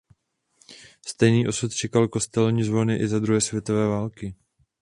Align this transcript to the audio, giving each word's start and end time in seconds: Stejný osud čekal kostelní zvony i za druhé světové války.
Stejný 1.07 1.47
osud 1.47 1.73
čekal 1.73 2.07
kostelní 2.07 2.63
zvony 2.63 2.97
i 2.97 3.07
za 3.07 3.19
druhé 3.19 3.41
světové 3.41 3.87
války. 3.87 4.35